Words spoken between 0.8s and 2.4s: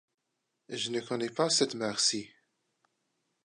ne connais pas cette mer-ci.